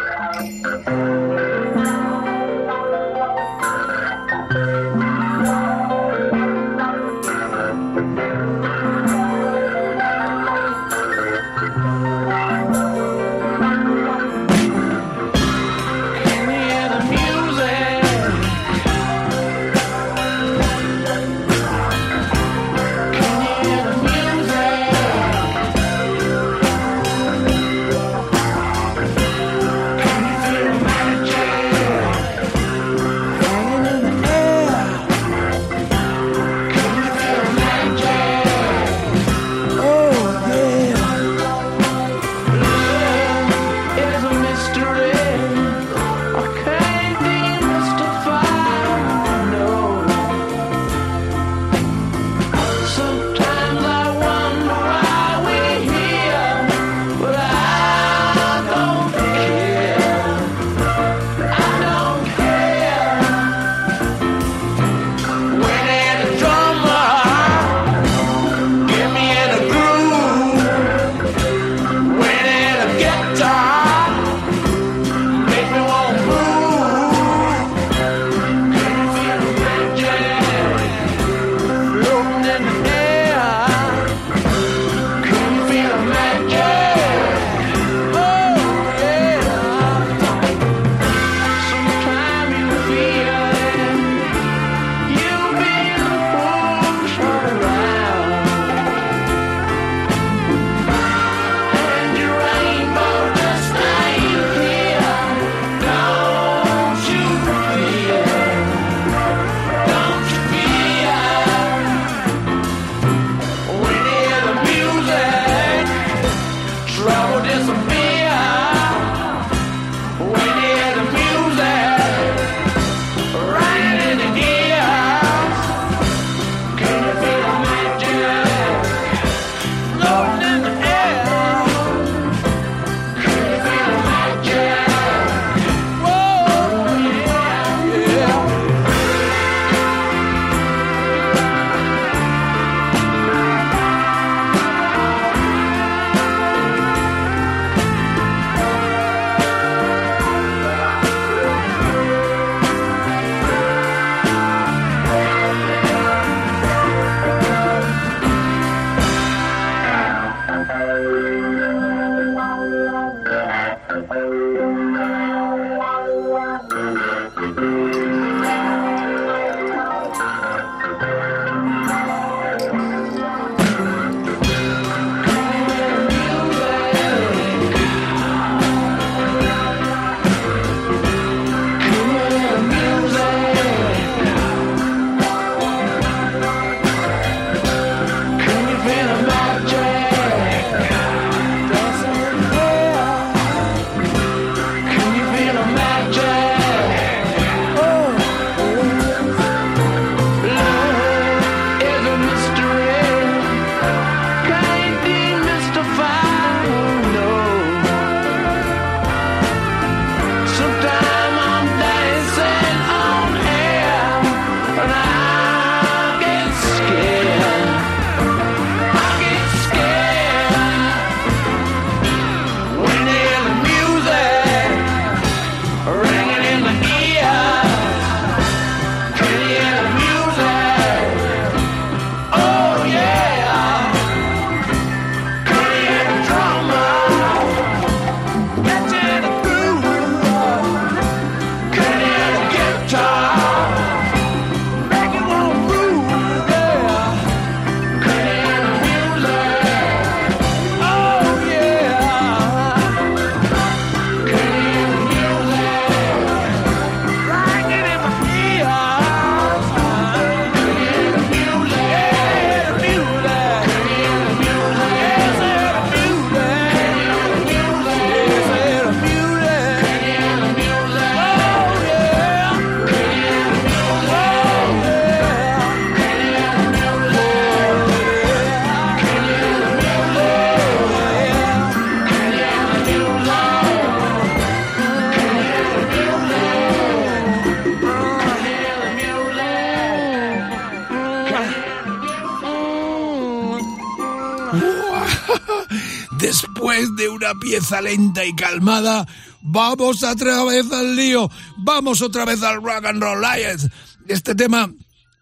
Lenta 297.81 298.25
y 298.25 298.35
calmada. 298.35 299.07
Vamos 299.41 300.03
otra 300.03 300.43
vez 300.45 300.71
al 300.71 300.95
lío, 300.95 301.29
vamos 301.57 302.01
otra 302.01 302.25
vez 302.25 302.41
al 302.43 302.63
Rock 302.63 302.85
and 302.85 303.01
Roll 303.01 303.21
Lions. 303.21 303.69
Este 304.07 304.35
tema 304.35 304.71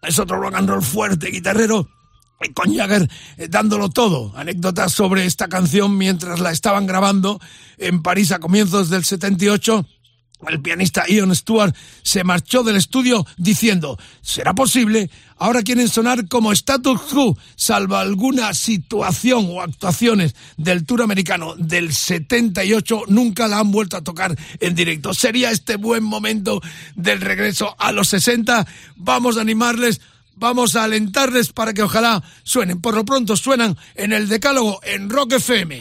es 0.02 0.18
otro 0.18 0.40
rock 0.40 0.54
and 0.54 0.68
roll 0.68 0.82
fuerte, 0.82 1.28
guitarrero, 1.28 1.88
con 2.54 2.74
Jagger 2.74 3.08
eh, 3.36 3.48
dándolo 3.48 3.90
todo. 3.90 4.32
Anécdotas 4.36 4.92
sobre 4.92 5.26
esta 5.26 5.48
canción 5.48 5.98
mientras 5.98 6.40
la 6.40 6.50
estaban 6.50 6.86
grabando 6.86 7.40
en 7.78 8.02
París 8.02 8.32
a 8.32 8.38
comienzos 8.38 8.90
del 8.90 9.04
78 9.04 9.86
el 10.48 10.60
pianista 10.60 11.04
Ian 11.08 11.34
Stewart 11.34 11.74
se 12.02 12.24
marchó 12.24 12.62
del 12.62 12.76
estudio 12.76 13.26
diciendo, 13.36 13.98
¿será 14.20 14.54
posible? 14.54 15.10
Ahora 15.38 15.62
quieren 15.62 15.88
sonar 15.88 16.28
como 16.28 16.52
Status 16.52 17.00
Quo, 17.02 17.36
salvo 17.56 17.96
alguna 17.96 18.54
situación 18.54 19.48
o 19.50 19.60
actuaciones 19.60 20.34
del 20.56 20.84
tour 20.84 21.02
americano 21.02 21.54
del 21.56 21.92
78, 21.92 23.04
nunca 23.08 23.48
la 23.48 23.58
han 23.58 23.72
vuelto 23.72 23.96
a 23.96 24.04
tocar 24.04 24.36
en 24.60 24.74
directo. 24.74 25.14
¿Sería 25.14 25.50
este 25.50 25.76
buen 25.76 26.04
momento 26.04 26.60
del 26.94 27.20
regreso 27.20 27.74
a 27.78 27.92
los 27.92 28.08
60? 28.08 28.66
Vamos 28.96 29.36
a 29.36 29.40
animarles 29.40 30.00
vamos 30.34 30.74
a 30.74 30.84
alentarles 30.84 31.52
para 31.52 31.72
que 31.72 31.82
ojalá 31.82 32.22
suenen. 32.42 32.80
Por 32.80 32.94
lo 32.94 33.04
pronto 33.04 33.36
suenan 33.36 33.76
en 33.94 34.12
el 34.12 34.28
Decálogo 34.28 34.80
en 34.82 35.08
Rock 35.08 35.34
FM. 35.34 35.78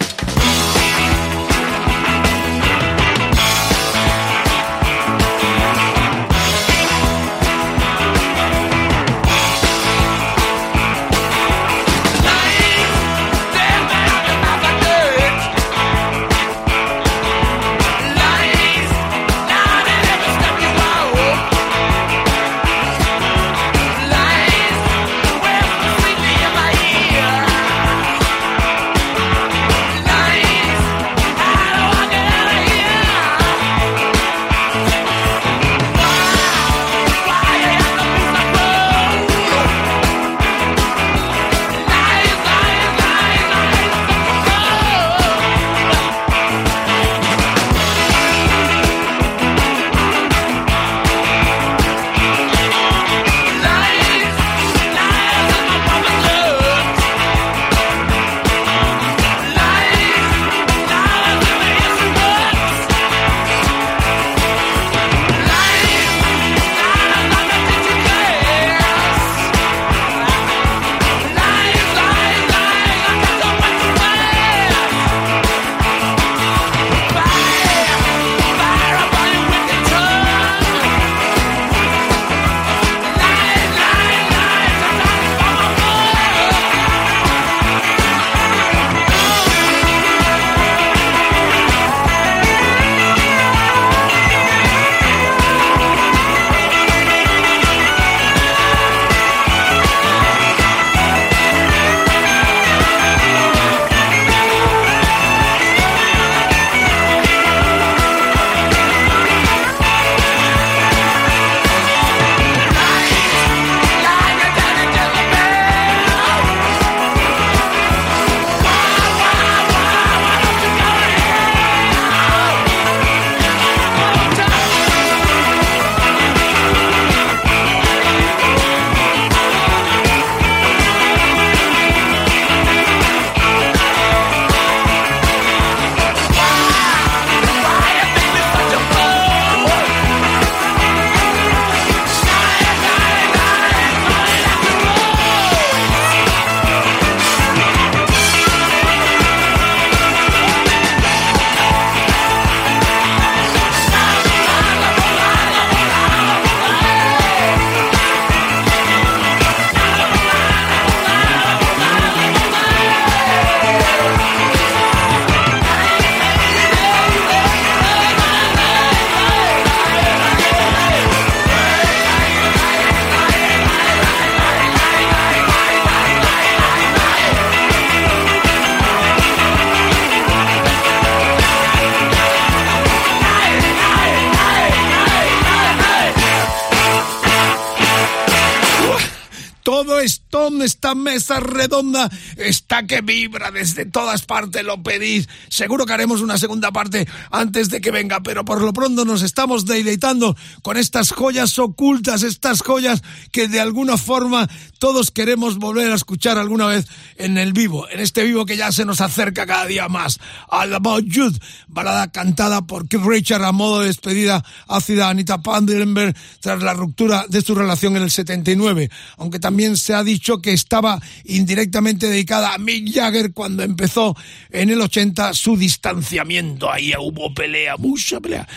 Redonda 191.39 192.09
está 192.37 192.85
que 192.85 193.01
vibra 193.01 193.51
desde 193.51 193.85
todas 193.85 194.23
partes, 194.23 194.63
lo 194.63 194.81
pedís. 194.83 195.29
Seguro 195.49 195.85
que 195.85 195.93
haremos 195.93 196.21
una 196.21 196.37
segunda 196.37 196.71
parte 196.71 197.07
antes 197.31 197.69
de 197.69 197.81
que 197.81 197.91
venga, 197.91 198.21
pero 198.21 198.45
por 198.45 198.61
lo 198.61 198.73
pronto 198.73 199.05
nos 199.05 199.21
estamos 199.21 199.65
deleitando 199.65 200.35
con 200.61 200.77
estas 200.77 201.11
joyas 201.11 201.57
ocultas, 201.59 202.23
estas 202.23 202.61
joyas 202.61 203.01
que 203.31 203.47
de 203.47 203.59
alguna 203.59 203.97
forma 203.97 204.49
todos 204.79 205.11
queremos 205.11 205.57
volver 205.57 205.91
a 205.91 205.95
escuchar 205.95 206.37
alguna 206.37 206.67
vez 206.67 206.87
en 207.17 207.37
el 207.37 207.53
vivo, 207.53 207.87
en 207.89 207.99
este 207.99 208.23
vivo 208.23 208.45
que 208.45 208.57
ya 208.57 208.71
se 208.71 208.85
nos 208.85 209.01
acerca 209.01 209.45
cada 209.45 209.65
día 209.65 209.87
más. 209.87 210.19
All 210.47 210.73
About 210.73 211.05
You, 211.05 211.31
balada 211.67 212.11
cantada 212.11 212.61
por 212.63 212.87
Keith 212.87 213.03
Richard 213.03 213.43
a 213.43 213.51
modo 213.51 213.81
de 213.81 213.87
despedida 213.87 214.43
ácida 214.67 215.09
Anita 215.09 215.41
Pandelenberg 215.41 216.15
tras 216.39 216.61
la 216.61 216.73
ruptura 216.73 217.25
de 217.29 217.41
su 217.41 217.55
relación 217.55 217.95
en 217.97 218.03
el 218.03 218.11
79, 218.11 218.89
aunque 219.17 219.39
también 219.39 219.77
se 219.77 219.93
ha 219.93 220.03
dicho 220.03 220.41
que 220.41 220.53
estaba 220.53 220.99
indirectamente 221.25 222.07
dedicada 222.07 222.53
a 222.53 222.57
Mick 222.57 222.93
Jagger 222.93 223.33
cuando 223.33 223.63
empezó 223.63 224.15
en 224.49 224.69
el 224.69 224.81
80 224.81 225.33
su 225.33 225.57
distanciamiento. 225.57 226.71
Ahí 226.71 226.93
hubo 226.99 227.33
pelea, 227.33 227.77
mucha 227.77 228.19
pelea. 228.19 228.47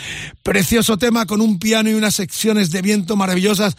Precioso 0.43 0.97
tema 0.97 1.25
con 1.25 1.41
un 1.41 1.59
piano 1.59 1.89
y 1.89 1.93
unas 1.93 2.15
secciones 2.15 2.71
de 2.71 2.81
viento 2.81 3.15
maravillosas 3.15 3.75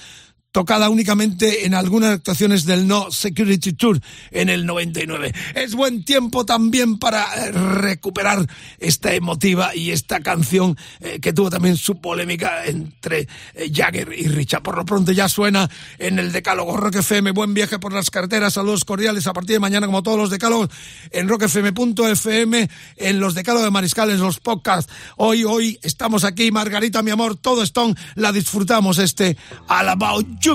tocada 0.57 0.89
únicamente 0.89 1.67
en 1.67 1.75
algunas 1.75 2.15
actuaciones 2.15 2.65
del 2.65 2.89
No 2.89 3.11
Security 3.11 3.75
Tour 3.75 4.01
en 4.31 4.49
el 4.49 4.65
99. 4.65 5.35
Es 5.55 5.75
buen 5.75 6.03
tiempo 6.03 6.47
también 6.47 6.99
para 6.99 7.25
eh, 7.25 7.53
recuperar 7.53 8.47
esta 8.79 9.13
emotiva 9.13 9.77
y 9.77 9.91
esta 9.91 10.21
canción 10.21 10.79
eh, 11.01 11.19
que 11.21 11.35
tuvo 11.35 11.51
también 11.51 11.77
su 11.77 12.01
polémica 12.01 12.65
entre 12.65 13.29
eh, 13.53 13.71
Jagger 13.71 14.15
y 14.17 14.29
Richard. 14.29 14.63
Por 14.63 14.79
lo 14.79 14.87
pronto 14.87 15.13
ya 15.13 15.29
suena 15.29 15.69
en 15.99 16.19
el 16.19 16.33
Decálogo 16.33 16.75
Rock 16.75 16.97
FM. 16.97 17.33
Buen 17.33 17.53
viaje 17.53 17.79
por 17.79 17.93
las 17.93 18.09
carreteras. 18.09 18.55
Saludos 18.55 18.87
cordiales 18.87 19.27
a 19.27 19.35
partir 19.35 19.57
de 19.57 19.61
mañana, 19.61 19.85
como 19.85 20.03
todos 20.03 20.17
los 20.17 20.31
decálogos, 20.31 20.71
en 21.11 21.29
rockfm.fm, 21.29 22.71
en 22.97 23.21
los 23.21 23.35
decálogos 23.35 23.67
de 23.67 23.73
Mariscales, 23.73 24.21
los 24.21 24.41
podcasts. 24.41 24.91
Hoy, 25.19 25.45
hoy 25.45 25.79
estamos 25.83 26.25
aquí, 26.25 26.51
Margarita, 26.51 27.03
mi 27.03 27.11
amor, 27.11 27.37
todo 27.37 27.63
Stone, 27.63 27.95
la 28.15 28.33
disfrutamos 28.33 28.97
este 28.97 29.37
All 29.69 29.91
About 29.91 30.46
You. 30.47 30.55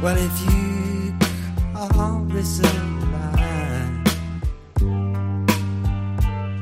Well, 0.00 0.16
if 0.16 0.36
you 0.46 1.14
are 1.74 2.22
resigned, 2.28 4.08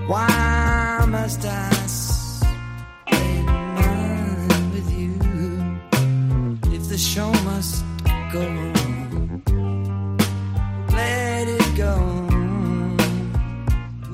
why 0.06 1.04
must 1.10 1.44
I 1.44 1.70
mine 3.44 4.70
with 4.72 4.90
you? 4.90 5.12
If 6.74 6.88
the 6.88 6.96
show 6.96 7.30
must 7.44 7.84
go 8.32 8.40
on, 8.40 8.81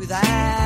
that. 0.09 0.58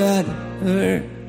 got 0.00 0.24
hurt. 0.24 1.19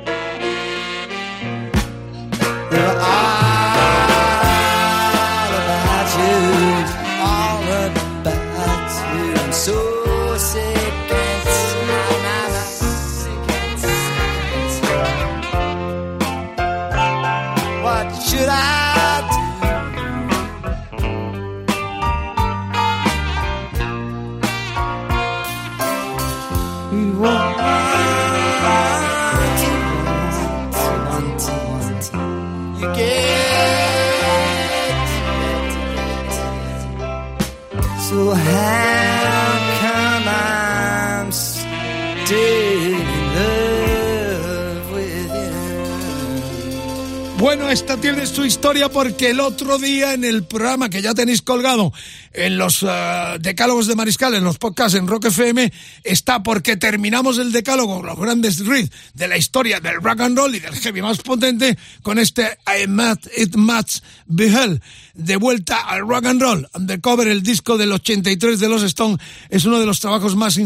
Historia 48.45 48.89
porque 48.89 49.30
el 49.30 49.39
otro 49.39 49.77
día 49.77 50.13
en 50.13 50.23
el 50.23 50.43
programa 50.43 50.89
que 50.89 51.01
ya 51.01 51.13
tenéis 51.13 51.41
colgado 51.41 51.93
en 52.34 52.58
los 52.58 52.84
uh, 52.84 53.38
decálogos 53.39 53.88
de 53.88 53.96
Mariscal, 53.96 54.34
en 54.36 54.44
los 54.44 54.58
podcasts 54.58 54.98
en 54.98 55.08
Rock 55.08 55.26
FM, 55.26 55.72
está 56.04 56.44
porque 56.44 56.78
terminamos 56.78 57.38
el 57.38 57.52
decálogo, 57.52 58.02
los 58.02 58.17
grandes 58.17 58.65
riffs 58.65 58.91
de 59.13 59.28
la 59.28 59.38
historia 59.38 59.80
del 59.80 60.02
rock 60.02 60.22
and 60.22 60.38
roll 60.38 60.56
y 60.56 60.60
del 60.60 60.76
heavy 60.76 61.02
más 61.02 61.17
potente, 61.20 61.78
con 62.02 62.20
este 62.20 62.58
I 62.65 62.88
Met 62.88 63.30
It 63.38 63.56
Much 63.56 64.00
Behel. 64.26 64.82
De 65.13 65.36
vuelta 65.36 65.82
al 65.82 66.08
rock 66.08 66.26
and 66.28 66.41
roll, 66.41 66.70
Undercover, 66.74 67.28
el 67.28 67.44
disco 67.44 67.78
del 67.78 67.91
83 67.91 68.60
de 68.60 68.70
los 68.70 68.84
Stones, 68.84 69.20
es 69.50 69.65
uno 69.65 69.80
de 69.80 69.86
los 69.86 70.00
trabajos 70.00 70.36
más 70.36 70.58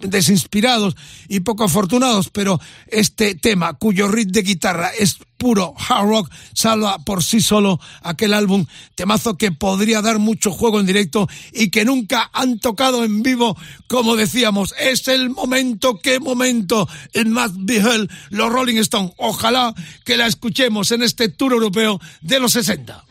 desinspirados 0.00 0.96
y 1.28 1.40
poco 1.40 1.64
afortunados, 1.64 2.30
pero 2.30 2.60
este 2.88 3.36
tema, 3.36 3.74
cuyo 3.74 4.08
riff 4.08 4.28
de 4.28 4.42
guitarra 4.42 4.90
es 4.98 5.18
puro 5.36 5.74
hard 5.76 6.08
rock, 6.08 6.30
salva 6.54 6.98
por 7.04 7.22
sí 7.22 7.40
solo 7.40 7.78
aquel 8.02 8.34
álbum, 8.34 8.66
temazo 8.94 9.36
que 9.36 9.52
podría 9.52 10.00
dar 10.00 10.18
mucho 10.18 10.50
juego 10.50 10.80
en 10.80 10.86
directo 10.86 11.03
y 11.52 11.70
que 11.70 11.84
nunca 11.84 12.30
han 12.32 12.58
tocado 12.58 13.04
en 13.04 13.22
vivo, 13.22 13.56
como 13.88 14.16
decíamos, 14.16 14.74
es 14.78 15.08
el 15.08 15.30
momento, 15.30 16.00
qué 16.00 16.20
momento, 16.20 16.88
el 17.12 17.26
Must 17.26 17.54
Be 17.58 17.76
Hell, 17.76 18.10
los 18.30 18.50
Rolling 18.50 18.78
Stones. 18.78 19.12
Ojalá 19.16 19.74
que 20.04 20.16
la 20.16 20.26
escuchemos 20.26 20.90
en 20.90 21.02
este 21.02 21.28
tour 21.28 21.52
europeo 21.52 22.00
de 22.20 22.40
los 22.40 22.52
60. 22.52 23.04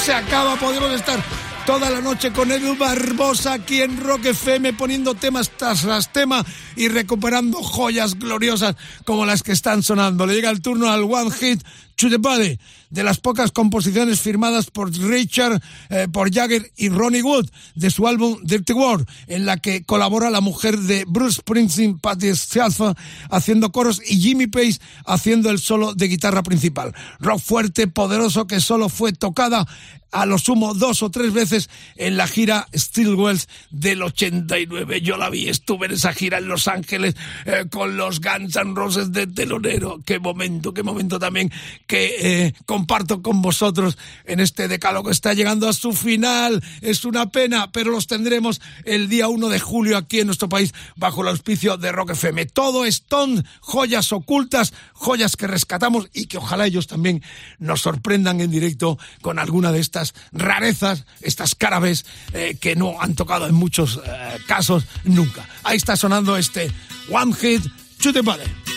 Se 0.00 0.14
acaba, 0.14 0.56
podemos 0.56 0.90
estar 0.92 1.22
toda 1.66 1.90
la 1.90 2.00
noche 2.00 2.32
con 2.32 2.50
Edu 2.50 2.74
Barbosa 2.76 3.52
aquí 3.52 3.82
en 3.82 4.00
Rock 4.00 4.26
FM 4.26 4.72
poniendo 4.72 5.14
temas 5.14 5.50
tras 5.50 6.10
tema 6.12 6.44
y 6.74 6.88
recuperando 6.88 7.62
joyas 7.62 8.18
gloriosas 8.18 8.76
como 9.04 9.26
las 9.26 9.42
que 9.42 9.52
están 9.52 9.82
sonando. 9.82 10.26
Le 10.26 10.34
llega 10.34 10.48
el 10.48 10.62
turno 10.62 10.88
al 10.88 11.04
One 11.04 11.30
Hit 11.32 11.62
de 12.08 13.04
las 13.04 13.18
pocas 13.18 13.52
composiciones 13.52 14.20
firmadas 14.20 14.70
por 14.70 14.90
Richard, 14.90 15.60
eh, 15.90 16.08
por 16.10 16.32
Jagger 16.32 16.72
y 16.76 16.88
Ronnie 16.88 17.22
Wood, 17.22 17.50
de 17.74 17.90
su 17.90 18.08
álbum 18.08 18.38
Dirty 18.42 18.72
World, 18.72 19.06
en 19.26 19.44
la 19.44 19.58
que 19.58 19.82
colabora 19.84 20.30
la 20.30 20.40
mujer 20.40 20.78
de 20.78 21.04
Bruce 21.06 21.40
Springsteen, 21.40 21.98
Patti 21.98 22.34
Scialfa, 22.34 22.94
haciendo 23.30 23.70
coros 23.70 24.00
y 24.06 24.18
Jimmy 24.20 24.46
Page 24.46 24.78
haciendo 25.04 25.50
el 25.50 25.58
solo 25.58 25.94
de 25.94 26.08
guitarra 26.08 26.42
principal. 26.42 26.94
Rock 27.18 27.40
fuerte, 27.40 27.86
poderoso, 27.86 28.46
que 28.46 28.60
solo 28.60 28.88
fue 28.88 29.12
tocada 29.12 29.66
a 30.12 30.26
lo 30.26 30.38
sumo 30.38 30.74
dos 30.74 31.02
o 31.02 31.10
tres 31.10 31.32
veces 31.32 31.70
en 31.96 32.16
la 32.16 32.26
gira 32.26 32.66
Steel 32.74 33.14
Wells 33.14 33.48
del 33.70 34.02
89. 34.02 35.00
Yo 35.00 35.16
la 35.16 35.30
vi, 35.30 35.48
estuve 35.48 35.86
en 35.86 35.92
esa 35.92 36.12
gira 36.12 36.38
en 36.38 36.48
Los 36.48 36.68
Ángeles 36.68 37.14
eh, 37.44 37.66
con 37.70 37.96
los 37.96 38.20
Guns 38.20 38.56
N' 38.56 38.74
Roses 38.74 39.12
de 39.12 39.26
telonero. 39.26 40.00
Qué 40.04 40.18
momento, 40.18 40.74
qué 40.74 40.82
momento 40.82 41.18
también 41.18 41.52
que 41.90 42.44
eh, 42.46 42.54
comparto 42.66 43.20
con 43.20 43.42
vosotros 43.42 43.98
en 44.24 44.38
este 44.38 44.68
decalo 44.68 45.02
que 45.02 45.10
está 45.10 45.34
llegando 45.34 45.68
a 45.68 45.72
su 45.72 45.92
final. 45.92 46.62
Es 46.82 47.04
una 47.04 47.30
pena, 47.30 47.72
pero 47.72 47.90
los 47.90 48.06
tendremos 48.06 48.60
el 48.84 49.08
día 49.08 49.26
1 49.26 49.48
de 49.48 49.58
julio 49.58 49.96
aquí 49.96 50.20
en 50.20 50.26
nuestro 50.26 50.48
país 50.48 50.72
bajo 50.94 51.22
el 51.22 51.28
auspicio 51.28 51.78
de 51.78 51.90
Rock 51.90 52.10
FM. 52.10 52.46
Todo 52.46 52.84
Stone, 52.84 53.42
joyas 53.58 54.12
ocultas, 54.12 54.72
joyas 54.92 55.34
que 55.34 55.48
rescatamos 55.48 56.08
y 56.14 56.26
que 56.26 56.38
ojalá 56.38 56.68
ellos 56.68 56.86
también 56.86 57.24
nos 57.58 57.80
sorprendan 57.80 58.40
en 58.40 58.52
directo 58.52 58.96
con 59.20 59.40
alguna 59.40 59.72
de 59.72 59.80
estas 59.80 60.14
rarezas, 60.30 61.06
estas 61.22 61.56
carabes 61.56 62.06
eh, 62.34 62.56
que 62.60 62.76
no 62.76 63.00
han 63.00 63.16
tocado 63.16 63.48
en 63.48 63.54
muchos 63.56 64.00
eh, 64.06 64.38
casos 64.46 64.84
nunca. 65.02 65.44
Ahí 65.64 65.76
está 65.76 65.96
sonando 65.96 66.36
este 66.36 66.70
One 67.10 67.34
Hit 67.34 67.64
to 68.00 68.12
the 68.12 68.20
Body. 68.20 68.69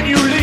when 0.00 0.08
you 0.08 0.16
leave. 0.16 0.39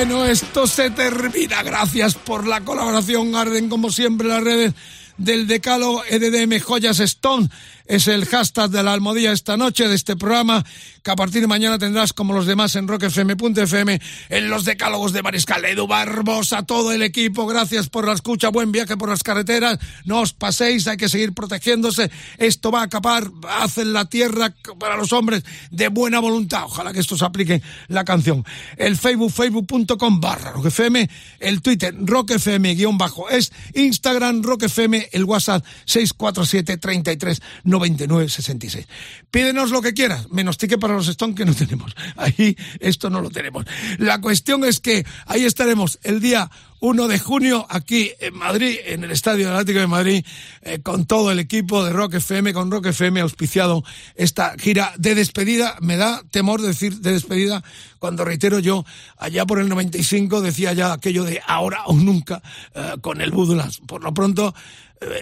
Esto 0.00 0.66
se 0.66 0.90
termina. 0.90 1.62
Gracias 1.62 2.14
por 2.14 2.46
la 2.46 2.62
colaboración. 2.62 3.34
Arden 3.34 3.68
como 3.68 3.90
siempre 3.90 4.28
las 4.28 4.42
redes 4.42 4.72
del 5.18 5.46
decálogo 5.46 6.02
EDDM 6.08 6.58
Joyas 6.58 7.00
Stone. 7.00 7.50
Es 7.90 8.06
el 8.06 8.24
hashtag 8.24 8.70
de 8.70 8.84
la 8.84 8.92
almohadilla 8.92 9.32
esta 9.32 9.56
noche 9.56 9.88
de 9.88 9.96
este 9.96 10.14
programa 10.14 10.64
que 11.02 11.10
a 11.10 11.16
partir 11.16 11.40
de 11.40 11.48
mañana 11.48 11.76
tendrás 11.76 12.12
como 12.12 12.32
los 12.32 12.46
demás 12.46 12.76
en 12.76 12.86
rockfm.fm 12.86 14.00
en 14.28 14.48
los 14.48 14.64
decálogos 14.64 15.12
de 15.12 15.24
Mariscal. 15.24 15.64
Edu 15.64 15.88
Barbosa, 15.88 16.62
todo 16.62 16.92
el 16.92 17.02
equipo, 17.02 17.48
gracias 17.48 17.88
por 17.88 18.06
la 18.06 18.12
escucha, 18.12 18.50
buen 18.50 18.70
viaje 18.70 18.96
por 18.96 19.08
las 19.08 19.24
carreteras, 19.24 19.80
no 20.04 20.20
os 20.20 20.32
paséis, 20.32 20.86
hay 20.86 20.98
que 20.98 21.08
seguir 21.08 21.32
protegiéndose, 21.32 22.12
esto 22.38 22.70
va 22.70 22.82
a 22.82 22.84
acapar, 22.84 23.28
hacen 23.48 23.92
la 23.92 24.04
tierra 24.04 24.54
para 24.78 24.96
los 24.96 25.12
hombres 25.12 25.42
de 25.72 25.88
buena 25.88 26.20
voluntad, 26.20 26.66
ojalá 26.66 26.92
que 26.92 27.00
esto 27.00 27.16
se 27.16 27.24
aplique 27.24 27.60
la 27.88 28.04
canción. 28.04 28.44
El 28.76 28.96
Facebook, 28.98 29.32
facebook.com 29.32 30.20
barra 30.20 30.52
rockfm, 30.52 31.08
el 31.40 31.60
Twitter 31.60 31.92
rockfm 31.98 32.72
guion 32.76 32.98
bajo 32.98 33.28
es, 33.30 33.52
Instagram 33.74 34.42
rockfm, 34.44 35.08
el 35.10 35.24
WhatsApp 35.24 35.64
647 35.86 36.76
33 36.76 37.42
99 37.80 38.28
66. 38.28 38.86
Pídenos 39.30 39.70
lo 39.70 39.80
que 39.80 39.94
quieras, 39.94 40.30
menos 40.30 40.58
ticket 40.58 40.78
para 40.78 40.94
los 40.94 41.08
Stones 41.08 41.36
que 41.36 41.44
no 41.44 41.54
tenemos. 41.62 41.94
Ahí 42.16 42.56
esto 42.78 43.10
no 43.10 43.20
lo 43.20 43.30
tenemos. 43.30 43.64
La 43.98 44.20
cuestión 44.20 44.64
es 44.64 44.80
que 44.80 45.04
ahí 45.26 45.44
estaremos 45.44 45.98
el 46.02 46.20
día 46.20 46.50
1 46.80 47.08
de 47.08 47.18
junio 47.18 47.66
aquí 47.68 48.10
en 48.20 48.36
Madrid, 48.36 48.76
en 48.86 49.04
el 49.04 49.10
Estadio 49.10 49.50
Atlético 49.50 49.80
de 49.80 49.86
Madrid, 49.86 50.24
eh, 50.62 50.80
con 50.82 51.04
todo 51.04 51.30
el 51.30 51.38
equipo 51.38 51.84
de 51.84 51.92
Rock 51.92 52.14
FM, 52.14 52.54
con 52.54 52.70
Rock 52.70 52.86
FM 52.86 53.20
auspiciado 53.20 53.84
esta 54.14 54.54
gira 54.58 54.94
de 54.96 55.14
despedida. 55.14 55.76
Me 55.80 55.96
da 55.96 56.22
temor 56.30 56.62
decir 56.62 57.00
de 57.00 57.12
despedida 57.12 57.62
cuando 57.98 58.24
reitero 58.24 58.58
yo, 58.60 58.84
allá 59.18 59.44
por 59.44 59.60
el 59.60 59.68
95 59.68 60.40
decía 60.40 60.72
ya 60.72 60.92
aquello 60.92 61.24
de 61.24 61.42
ahora 61.46 61.84
o 61.84 61.94
nunca 61.94 62.42
eh, 62.74 62.94
con 63.02 63.20
el 63.20 63.30
Budlas. 63.30 63.80
Por 63.86 64.02
lo 64.02 64.14
pronto, 64.14 64.54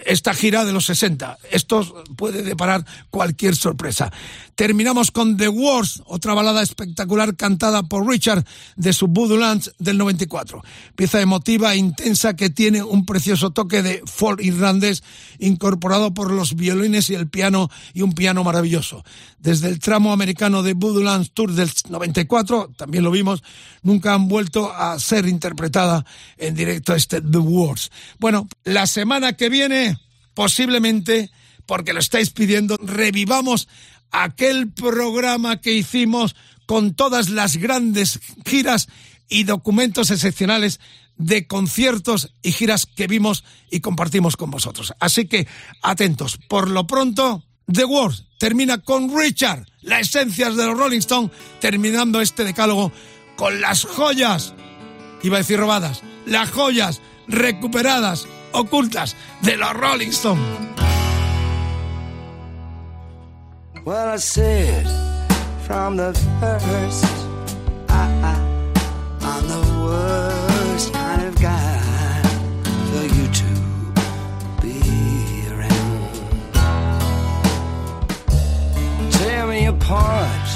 esta 0.07 0.35
gira 0.35 0.64
de 0.64 0.72
los 0.72 0.87
60. 0.87 1.39
Esto 1.51 2.05
puede 2.16 2.43
deparar 2.43 2.85
cualquier 3.11 3.55
sorpresa. 3.55 4.12
Terminamos 4.59 5.12
con 5.12 5.36
The 5.36 5.48
Wars, 5.48 6.02
otra 6.06 6.34
balada 6.34 6.64
espectacular 6.64 7.36
cantada 7.36 7.84
por 7.84 8.04
Richard 8.09 8.44
de 8.74 8.92
su 8.92 9.06
Voodoo 9.06 9.38
del 9.78 9.98
94. 9.98 10.64
Pieza 10.96 11.20
emotiva 11.20 11.74
e 11.74 11.76
intensa 11.76 12.34
que 12.34 12.50
tiene 12.50 12.82
un 12.82 13.06
precioso 13.06 13.50
toque 13.50 13.82
de 13.82 14.02
folk 14.04 14.42
irlandés 14.42 15.04
incorporado 15.38 16.12
por 16.12 16.32
los 16.32 16.56
violines 16.56 17.09
y 17.09 17.14
el 17.14 17.28
piano 17.28 17.70
y 17.94 18.02
un 18.02 18.14
piano 18.14 18.42
maravilloso. 18.42 19.04
Desde 19.38 19.68
el 19.68 19.78
tramo 19.78 20.12
americano 20.12 20.64
de 20.64 20.74
Voodoo 20.74 21.24
Tour 21.32 21.52
del 21.52 21.70
94, 21.88 22.72
también 22.76 23.04
lo 23.04 23.12
vimos, 23.12 23.44
nunca 23.84 24.12
han 24.12 24.26
vuelto 24.26 24.72
a 24.74 24.98
ser 24.98 25.28
interpretada 25.28 26.04
en 26.36 26.56
directo 26.56 26.96
este 26.96 27.20
The 27.20 27.38
Wars. 27.38 27.92
Bueno, 28.18 28.48
la 28.64 28.88
semana 28.88 29.34
que 29.34 29.50
viene, 29.50 30.00
posiblemente, 30.34 31.30
porque 31.64 31.92
lo 31.92 32.00
estáis 32.00 32.30
pidiendo, 32.30 32.76
revivamos 32.82 33.68
aquel 34.11 34.70
programa 34.72 35.61
que 35.61 35.74
hicimos 35.74 36.36
con 36.66 36.94
todas 36.94 37.30
las 37.30 37.56
grandes 37.56 38.20
giras 38.44 38.88
y 39.28 39.44
documentos 39.44 40.11
excepcionales 40.11 40.80
de 41.16 41.46
conciertos 41.46 42.32
y 42.42 42.52
giras 42.52 42.86
que 42.86 43.06
vimos 43.06 43.44
y 43.70 43.80
compartimos 43.80 44.36
con 44.36 44.50
vosotros. 44.50 44.94
Así 45.00 45.26
que 45.26 45.46
atentos. 45.82 46.38
Por 46.48 46.70
lo 46.70 46.86
pronto, 46.86 47.44
The 47.70 47.84
Wars 47.84 48.24
termina 48.38 48.78
con 48.78 49.16
Richard, 49.16 49.66
la 49.82 50.00
esencias 50.00 50.56
de 50.56 50.66
los 50.66 50.78
Rolling 50.78 50.98
Stones, 50.98 51.32
terminando 51.61 52.20
este 52.20 52.44
decálogo 52.44 52.92
con 53.36 53.61
las 53.61 53.84
joyas, 53.84 54.54
iba 55.22 55.36
a 55.36 55.40
decir 55.40 55.59
robadas, 55.59 56.02
las 56.26 56.50
joyas 56.50 57.00
recuperadas, 57.26 58.26
ocultas 58.52 59.16
de 59.42 59.56
los 59.56 59.72
Rolling 59.74 60.09
Stones. 60.09 60.68
Well, 63.89 64.09
I 64.11 64.16
said 64.16 64.86
from 65.62 65.97
the 65.97 66.12
first, 66.41 67.05
I, 67.89 68.05
I, 68.22 68.34
I'm 69.22 69.49
the 69.49 69.64
worst 69.82 70.93
kind 70.93 71.22
of 71.22 71.41
guy 71.41 72.20
for 72.91 73.05
you 73.16 73.26
to 73.41 73.51
be 74.61 74.78
around. 75.51 76.12
Tear 79.11 79.47
me 79.47 79.64
apart, 79.64 80.49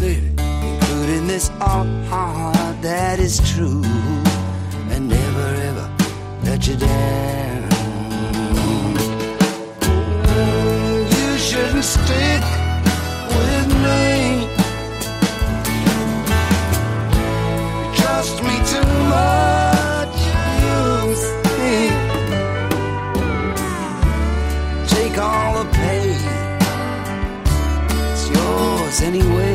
baby, 0.00 0.34
including 0.36 1.28
this 1.28 1.46
heart 1.60 2.82
that 2.82 3.20
is 3.20 3.38
true, 3.54 3.84
and 4.90 5.08
never 5.08 5.54
ever 5.68 5.88
let 6.42 6.66
you 6.66 6.74
down. 6.74 7.59
Shouldn't 11.50 11.82
stick 11.84 12.42
with 13.36 13.68
me. 13.84 14.46
You 15.82 15.98
trust 17.98 18.36
me 18.44 18.56
too 18.72 18.90
much, 19.16 20.16
you 20.62 20.78
think. 21.44 21.94
Take 24.94 25.16
all 25.18 25.52
the 25.58 25.68
pain, 25.72 26.20
it's 28.12 28.24
yours 28.30 29.00
anyway. 29.02 29.49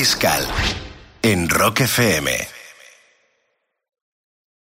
Mariscal 0.00 0.46
en 1.20 1.46
Rock 1.50 1.80
FM. 1.80 2.49